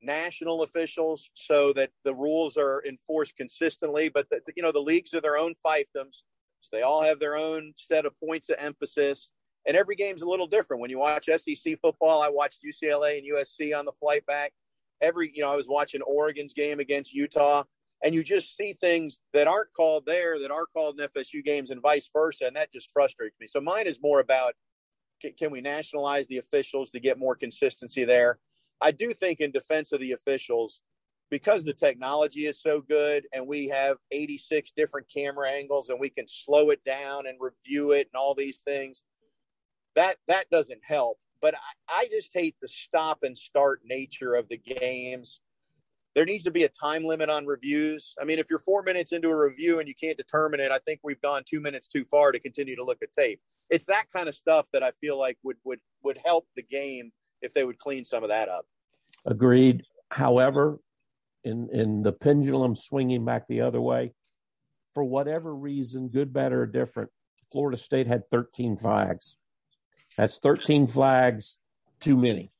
[0.01, 5.13] national officials so that the rules are enforced consistently, but the, you know the leagues
[5.13, 6.23] are their own fiefdoms
[6.71, 9.31] they all have their own set of points of emphasis.
[9.67, 10.81] And every game's a little different.
[10.81, 14.53] When you watch SEC football, I watched UCLA and USC on the flight back.
[15.01, 17.63] Every, you know, I was watching Oregon's game against Utah,
[18.03, 21.69] and you just see things that aren't called there that are called in FSU games
[21.69, 22.45] and vice versa.
[22.47, 23.47] And that just frustrates me.
[23.47, 24.53] So mine is more about
[25.37, 28.39] can we nationalize the officials to get more consistency there?
[28.81, 30.81] I do think, in defense of the officials,
[31.29, 36.09] because the technology is so good and we have 86 different camera angles and we
[36.09, 39.03] can slow it down and review it and all these things
[39.95, 41.17] that that doesn't help.
[41.41, 45.39] But I, I, just hate the stop and start nature of the games.
[46.15, 48.13] There needs to be a time limit on reviews.
[48.21, 50.79] I mean if you're four minutes into a review and you can't determine it i
[50.79, 53.41] think we've gone two minutes too far to continue to look at tape.
[53.69, 57.11] It's that kind of stuff that i feel like would would would help the game
[57.41, 58.65] if they would clean some of that up.
[59.25, 59.83] Agreed.
[60.11, 60.79] However
[61.47, 64.13] in, in the pendulum swinging back the other way.
[64.93, 67.09] For whatever reason, good, bad, or different,
[67.51, 69.37] Florida State had 13 flags.
[70.17, 71.59] That's 13 flags
[71.99, 72.51] too many.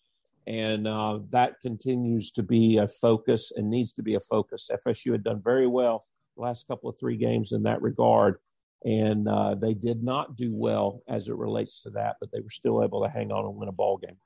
[0.46, 4.70] And uh, that continues to be a focus and needs to be a focus.
[4.72, 6.06] FSU had done very well
[6.38, 8.38] the last couple of three games in that regard.
[8.86, 12.50] And uh, they did not do well as it relates to that, but they were
[12.50, 14.18] still able to hang on and win a ball game.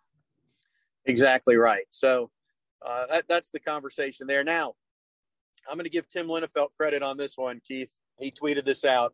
[1.06, 1.86] Exactly right.
[1.90, 2.30] So
[2.86, 4.44] uh, that, that's the conversation there.
[4.44, 4.74] Now,
[5.70, 7.90] I'm going to give Tim Linafelt credit on this one, Keith.
[8.18, 9.14] He tweeted this out.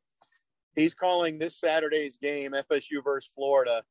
[0.75, 3.83] He's calling this Saturday's game, FSU versus Florida,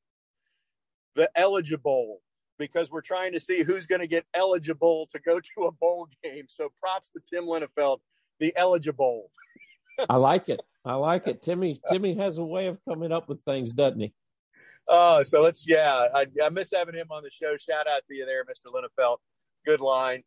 [1.14, 2.20] the eligible
[2.58, 6.08] because we're trying to see who's going to get eligible to go to a bowl
[6.22, 6.46] game.
[6.48, 7.98] So props to Tim Linafelt,
[8.40, 9.30] the eligible.
[10.08, 10.60] I like it.
[10.84, 11.42] I like it.
[11.42, 14.14] Timmy Timmy has a way of coming up with things, doesn't he?
[14.88, 16.06] Oh, uh, so let's yeah.
[16.14, 17.56] I, I miss having him on the show.
[17.56, 18.72] Shout out to you there, Mr.
[18.72, 19.18] Linafelt
[19.66, 20.22] good line.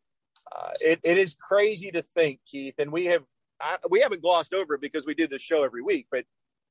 [0.54, 3.24] Uh, it, it is crazy to think, Keith, and we have
[3.60, 6.24] I, we haven't glossed over it because we do this show every week, but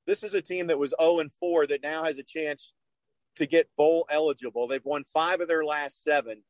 [0.07, 2.73] this is a team that was 0 and 4 that now has a chance
[3.35, 4.67] to get bowl eligible.
[4.67, 6.41] They've won five of their last seven.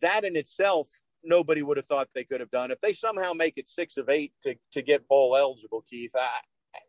[0.00, 0.88] That in itself,
[1.22, 2.70] nobody would have thought they could have done.
[2.70, 6.28] If they somehow make it six of eight to, to get bowl eligible, Keith, I,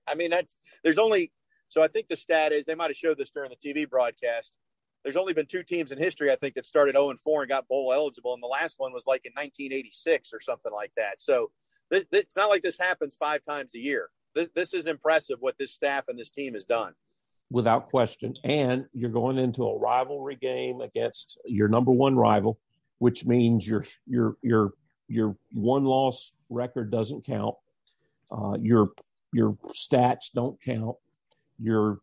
[0.07, 1.31] I mean, that's there's only
[1.67, 4.57] so I think the stat is they might have showed this during the TV broadcast
[5.03, 7.49] there's only been two teams in history, I think, that started 0 and 4 and
[7.49, 11.19] got bowl eligible, and the last one was like in 1986 or something like that.
[11.19, 11.51] So
[11.91, 14.09] this, it's not like this happens five times a year.
[14.33, 16.93] This this is impressive what this staff and this team has done.
[17.51, 22.57] Without question, and you're going into a rivalry game against your number one rival,
[22.97, 24.73] which means your your your
[25.07, 27.55] your one loss record doesn't count.
[28.31, 28.91] Uh, your
[29.33, 30.95] your stats don't count.
[31.59, 31.99] Your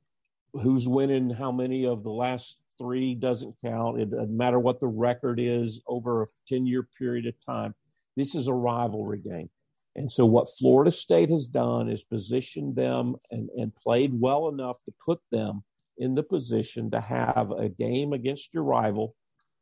[0.52, 4.00] who's winning how many of the last three doesn't count.
[4.00, 7.74] It doesn't matter what the record is over a 10 year period of time.
[8.16, 9.50] This is a rivalry game.
[9.96, 14.78] And so, what Florida State has done is positioned them and, and played well enough
[14.84, 15.62] to put them
[15.98, 19.14] in the position to have a game against your rival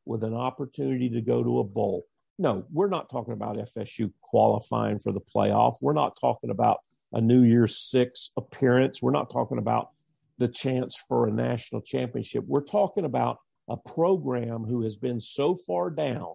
[0.04, 2.07] with an opportunity to go to a bowl.
[2.38, 5.76] no, we're not talking about FSU qualifying for the playoff.
[5.83, 6.81] We're not talking about
[7.12, 9.02] a New Year's Six appearance.
[9.02, 9.90] We're not talking about
[10.38, 12.44] the chance for a national championship.
[12.46, 16.35] We're talking about a program who has been so far down,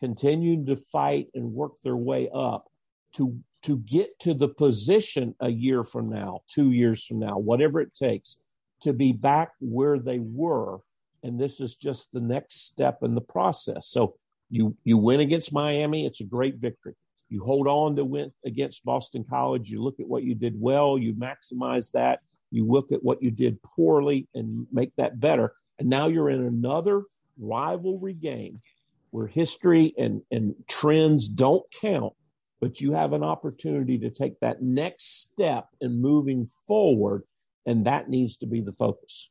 [0.00, 2.66] continuing to fight and work their way up
[3.14, 7.80] to to get to the position a year from now, two years from now, whatever
[7.80, 8.38] it takes,
[8.80, 10.78] to be back where they were.
[11.24, 13.88] And this is just the next step in the process.
[13.88, 14.14] So
[14.50, 16.94] you you win against Miami, it's a great victory.
[17.28, 19.68] You hold on to win against Boston College.
[19.68, 22.20] You look at what you did well, you maximize that.
[22.50, 25.54] You look at what you did poorly and make that better.
[25.78, 27.02] And now you're in another
[27.38, 28.60] rivalry game
[29.10, 32.12] where history and, and trends don't count,
[32.60, 37.22] but you have an opportunity to take that next step in moving forward.
[37.66, 39.30] And that needs to be the focus.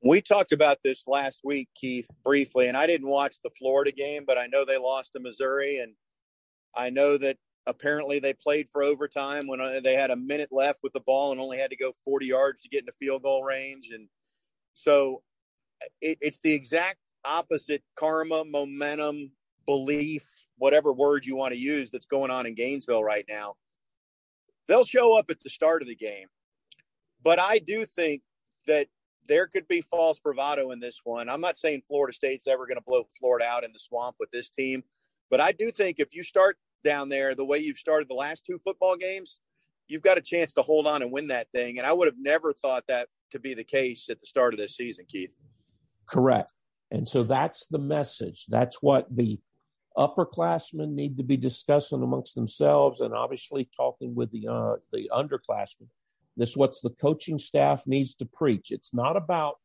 [0.00, 4.24] We talked about this last week, Keith, briefly, and I didn't watch the Florida game,
[4.24, 5.94] but I know they lost to Missouri, and
[6.76, 7.36] I know that
[7.68, 11.30] apparently they played for overtime when uh, they had a minute left with the ball
[11.30, 14.08] and only had to go 40 yards to get into field goal range, and
[14.74, 15.22] so
[16.00, 19.30] it, it's the exact opposite karma, momentum,
[19.66, 20.26] belief,
[20.56, 23.54] whatever word you want to use that's going on in Gainesville right now.
[24.66, 26.26] They'll show up at the start of the game,
[27.22, 28.22] but I do think
[28.66, 28.88] that
[29.26, 31.28] there could be false bravado in this one.
[31.28, 34.30] I'm not saying Florida State's ever going to blow Florida out in the swamp with
[34.30, 34.82] this team,
[35.30, 38.44] but I do think if you start down there the way you've started the last
[38.44, 39.40] two football games,
[39.86, 41.78] you've got a chance to hold on and win that thing.
[41.78, 44.58] And I would have never thought that to be the case at the start of
[44.58, 45.34] this season, Keith.
[46.06, 46.52] Correct.
[46.90, 48.46] And so that's the message.
[48.48, 49.38] That's what the
[49.96, 55.88] upperclassmen need to be discussing amongst themselves and obviously talking with the uh, the underclassmen
[56.38, 58.70] this is what the coaching staff needs to preach.
[58.70, 59.56] It's not about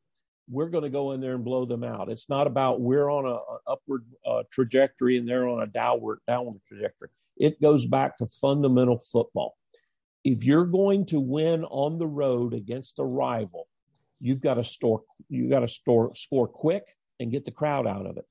[0.50, 2.10] we're going to go in there and blow them out.
[2.10, 6.20] It's not about we're on a, a upward uh, trajectory and they're on a downward
[6.28, 7.10] downward trajectory.
[7.38, 9.58] It goes back to fundamental football.
[10.24, 13.68] If you're going to win on the road against a rival,
[14.20, 16.84] you've got to store you got to store score quick
[17.20, 18.26] and get the crowd out of it.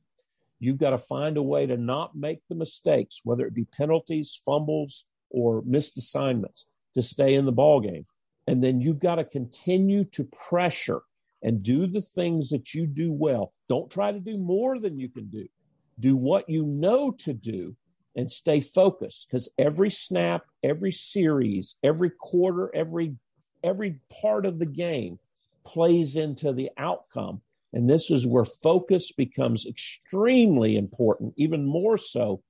[0.61, 4.41] You've got to find a way to not make the mistakes, whether it be penalties,
[4.47, 8.07] fumbles, or missed assignments, to stay in the ball game.
[8.47, 11.03] And then you've got to continue to pressure
[11.43, 13.53] and do the things that you do well.
[13.69, 15.47] Don't try to do more than you can do.
[16.01, 17.77] Do what you know to do
[18.17, 23.17] and stay focused because every snap, every series, every quarter, every
[23.65, 25.19] every part of the game
[25.65, 27.41] plays into the outcome.
[27.73, 32.43] And this is where focus becomes extremely important, even more so.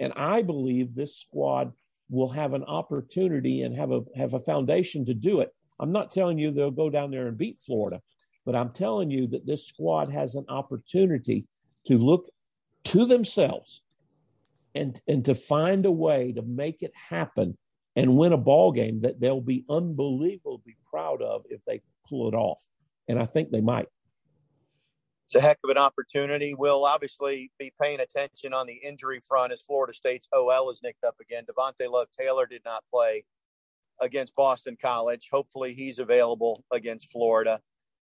[0.00, 1.72] And I believe this squad
[2.10, 5.54] will have an opportunity and have a have a foundation to do it.
[5.78, 8.00] I'm not telling you they'll go down there and beat Florida,
[8.44, 11.46] but I'm telling you that this squad has an opportunity
[11.86, 12.28] to look
[12.84, 13.82] to themselves
[14.74, 17.56] and and to find a way to make it happen
[17.96, 22.34] and win a ball game that they'll be unbelievably proud of if they pull it
[22.34, 22.60] off.
[23.08, 23.86] And I think they might
[25.26, 26.54] it's a heck of an opportunity.
[26.54, 31.02] We'll obviously be paying attention on the injury front as Florida State's OL is nicked
[31.02, 31.44] up again.
[31.44, 33.24] Devontay Love Taylor did not play
[34.00, 35.28] against Boston College.
[35.32, 37.60] Hopefully, he's available against Florida.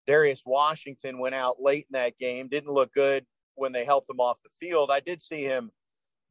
[0.06, 4.20] Darius Washington went out late in that game, didn't look good when they helped him
[4.20, 4.90] off the field.
[4.90, 5.70] I did see him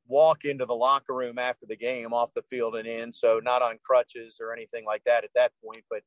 [0.08, 3.62] walk into the locker room after the game off the field and in, so not
[3.62, 6.02] on crutches or anything like that at that point, but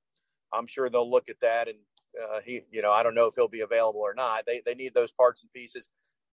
[0.53, 1.79] I'm sure they'll look at that and
[2.19, 4.45] uh, he, you know, I don't know if he'll be available or not.
[4.47, 5.89] They they need those parts and pieces.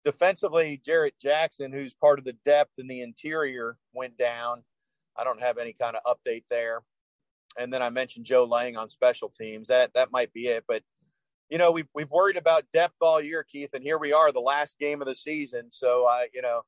[0.05, 4.65] Defensively, Jarrett Jackson, who's part of the depth in the interior, went down.
[5.17, 6.83] I don't have any kind of update there.
[7.59, 9.69] And then I mentioned Joe Lang on special teams.
[9.69, 10.65] That that might be it.
[10.67, 10.83] But
[11.53, 14.41] you know, we've we've worried about depth all year, Keith, and here we are, the
[14.41, 15.69] last game of the season.
[15.71, 16.63] So, uh, you know,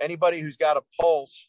[0.00, 1.46] anybody who's got a pulse,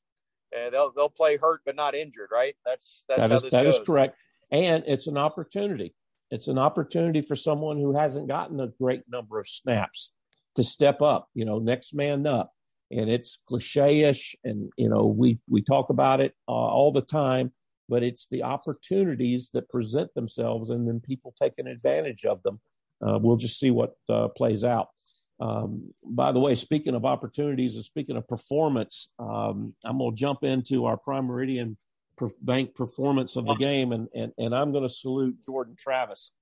[0.53, 2.53] uh, they'll they'll play hurt but not injured, right?
[2.65, 4.17] That's that's that is, that is correct,
[4.51, 5.95] and it's an opportunity.
[6.31, 10.11] It's an opportunity for someone who hasn't gotten a great number of snaps
[10.57, 12.51] to step up, you know, next man up.
[12.91, 17.53] And it's cliche-ish, and you know we we talk about it uh, all the time,
[17.87, 22.59] but it's the opportunities that present themselves, and then people taking advantage of them.
[23.01, 24.89] Uh, we'll just see what uh, plays out.
[25.39, 30.19] Um, by the way, speaking of opportunities and speaking of performance, um, I'm going to
[30.19, 31.77] jump into our Prime Meridian
[32.41, 36.33] bank performance of the game, and and, and I'm going to salute Jordan Travis.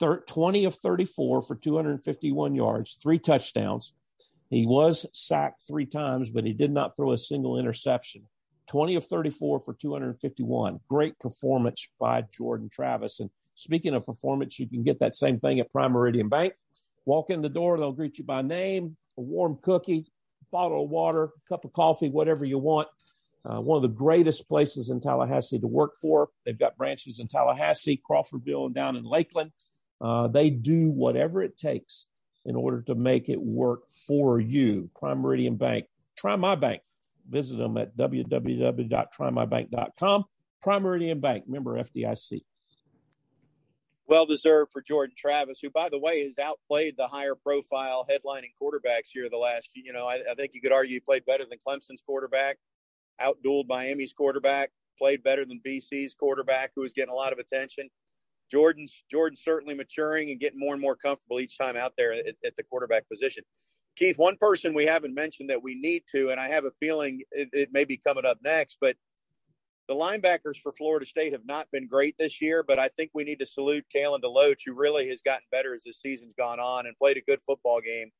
[0.00, 3.94] 20 of 34 for 251 yards, three touchdowns.
[4.48, 8.22] He was sacked three times, but he did not throw a single interception.
[8.68, 10.80] 20 of 34 for 251.
[10.88, 13.20] Great performance by Jordan Travis.
[13.20, 16.54] And speaking of performance, you can get that same thing at Prime Meridian Bank.
[17.04, 20.06] Walk in the door, they'll greet you by name, a warm cookie,
[20.50, 22.88] bottle of water, cup of coffee, whatever you want.
[23.44, 26.28] Uh, one of the greatest places in Tallahassee to work for.
[26.44, 29.52] They've got branches in Tallahassee, Crawfordville, and down in Lakeland.
[30.00, 32.06] Uh, they do whatever it takes
[32.44, 34.90] in order to make it work for you.
[34.98, 35.86] Prime Meridian Bank.
[36.16, 36.82] Try my bank.
[37.28, 40.24] Visit them at www.trymybank.com.
[40.62, 42.42] Prime Meridian Bank, member FDIC.
[44.08, 48.52] Well deserved for Jordan Travis, who, by the way, has outplayed the higher profile headlining
[48.60, 51.26] quarterbacks here the last, few you know, I, I think you could argue he played
[51.26, 52.56] better than Clemson's quarterback,
[53.20, 57.90] outdueled Miami's quarterback, played better than BC's quarterback, who was getting a lot of attention.
[58.50, 62.34] Jordan's Jordan's certainly maturing and getting more and more comfortable each time out there at,
[62.44, 63.44] at, the quarterback position.
[63.94, 67.20] Keith, one person we haven't mentioned that we need to, and I have a feeling
[67.30, 68.96] it, it may be coming up next, but
[69.88, 73.24] the linebackers for Florida State have not been great this year, but I think we
[73.24, 76.86] need to salute Kalen DeLoach, who really has gotten better as the season's gone on
[76.86, 78.10] and played a good football game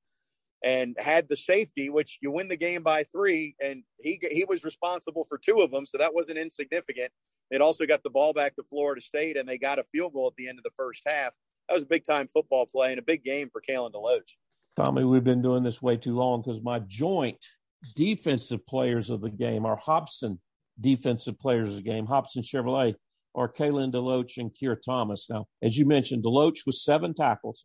[0.64, 4.64] and had the safety, which you win the game by three, and he he was
[4.64, 7.12] responsible for two of them, so that wasn't insignificant.
[7.50, 10.26] It also got the ball back to Florida State, and they got a field goal
[10.28, 11.32] at the end of the first half.
[11.68, 14.34] That was a big time football play and a big game for Kalen DeLoach.
[14.74, 17.44] Tommy, we've been doing this way too long because my joint
[17.94, 20.40] defensive players of the game are Hobson
[20.80, 22.94] defensive players of the game, Hobson Chevrolet,
[23.34, 25.28] are Kalen DeLoach and Keir Thomas.
[25.30, 27.64] Now, as you mentioned, DeLoach was seven tackles.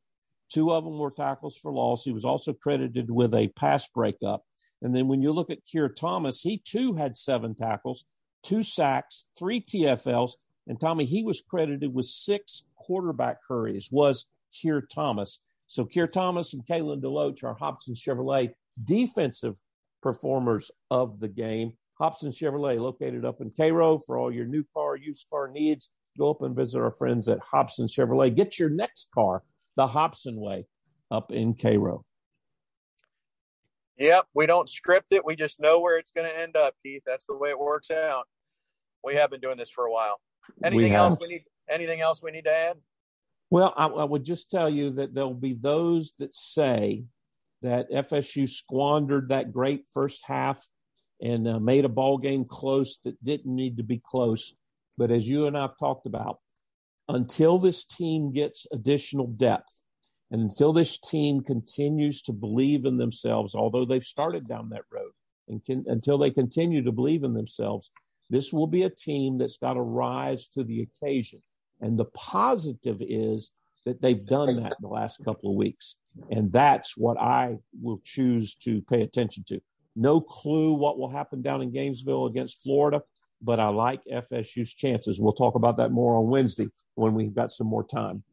[0.52, 2.04] Two of them were tackles for loss.
[2.04, 4.44] He was also credited with a pass breakup.
[4.82, 8.06] And then when you look at Keir Thomas, he too had seven tackles,
[8.44, 10.34] two sacks, three TFLs.
[10.68, 15.40] And Tommy, he was credited with six quarterback hurries, was Keir Thomas.
[15.68, 18.52] So Keir Thomas and Kalen DeLoach are Hobson Chevrolet
[18.84, 19.60] defensive
[20.02, 21.74] performers of the game.
[22.04, 25.90] Hobson Chevrolet, located up in Cairo for all your new car, used car needs.
[26.20, 28.36] Go up and visit our friends at Hobson Chevrolet.
[28.36, 29.42] Get your next car
[29.78, 30.66] the Hobson way
[31.10, 32.04] up in Cairo.
[34.00, 35.24] Yep, we don't script it.
[35.24, 37.04] We just know where it's going to end up, Keith.
[37.06, 38.28] That's the way it works out.
[39.02, 40.20] We have been doing this for a while.
[40.62, 41.46] Anything we else we need?
[41.70, 42.76] Anything else we need to add?
[43.50, 47.06] Well, I, I would just tell you that there'll be those that say
[47.62, 50.68] that FSU squandered that great first half
[51.22, 54.54] and uh, made a ball game close that didn't need to be close.
[54.98, 56.40] But as you and I've talked about,
[57.10, 59.84] until this team gets additional depth
[60.32, 65.12] and until this team continues to believe in themselves, although they've started down that road,
[65.48, 67.92] and can, until they continue to believe in themselves,
[68.30, 71.42] this will be a team that's got to rise to the occasion.
[71.82, 73.52] And the positive is
[73.86, 75.98] that they've done that in the last couple of weeks.
[76.32, 79.60] And that's what I will choose to pay attention to.
[79.96, 83.02] No clue what will happen down in Gainesville against Florida,
[83.42, 85.22] but I like FSU's chances.
[85.22, 88.24] We'll talk about that more on Wednesday when we've got some more time.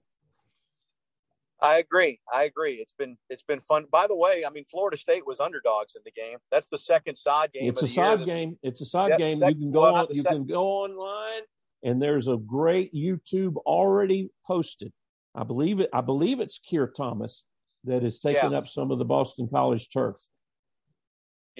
[1.63, 2.21] I agree.
[2.33, 2.75] I agree.
[2.75, 3.85] It's been it's been fun.
[3.91, 6.39] By the way, I mean Florida State was underdogs in the game.
[6.51, 7.69] That's the second side game.
[7.69, 8.59] It's a side game.
[8.63, 9.41] It's a side yep, game.
[9.41, 10.07] Second, you can go well, on.
[10.11, 10.39] You second.
[10.39, 11.43] can go online,
[11.83, 14.93] and there's a great YouTube already posted.
[15.35, 15.91] I believe it.
[15.93, 17.45] I believe it's Keir Thomas
[17.85, 18.59] that is taking yeah.
[18.59, 20.17] up some of the Boston College turf.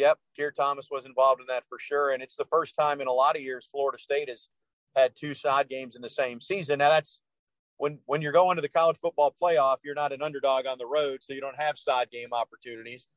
[0.01, 3.07] Yep, Keir Thomas was involved in that for sure, and it's the first time in
[3.07, 4.49] a lot of years Florida State has
[4.97, 6.79] had two side games in the same season.
[6.79, 7.21] Now that's
[7.77, 10.87] when when you're going to the college football playoff, you're not an underdog on the
[10.87, 13.09] road, so you don't have side game opportunities.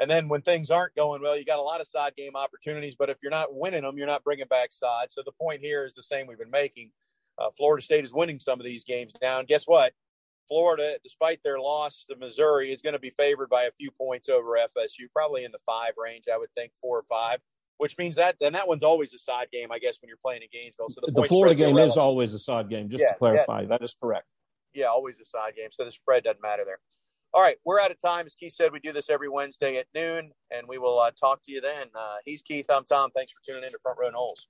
[0.00, 2.96] And then when things aren't going well, you got a lot of side game opportunities,
[2.96, 5.14] but if you're not winning them, you're not bringing back sides.
[5.14, 6.90] So the point here is the same we've been making.
[7.38, 9.92] Uh, Florida State is winning some of these games now, and guess what?
[10.52, 14.28] Florida, despite their loss to Missouri, is going to be favored by a few points
[14.28, 17.40] over FSU, probably in the five range, I would think, four or five.
[17.78, 20.42] Which means that, and that one's always a side game, I guess, when you're playing
[20.42, 20.90] in Gainesville.
[20.90, 23.62] So the, the Florida game is always a side game, just yeah, to clarify.
[23.62, 23.68] Yeah.
[23.68, 24.26] That is correct.
[24.74, 25.68] Yeah, always a side game.
[25.72, 26.78] So the spread doesn't matter there.
[27.34, 28.26] All right, we're out of time.
[28.26, 31.42] As Keith said, we do this every Wednesday at noon, and we will uh, talk
[31.44, 31.86] to you then.
[31.98, 32.66] Uh, he's Keith.
[32.68, 33.10] I'm Tom.
[33.16, 34.40] Thanks for tuning in to Front Row Noles.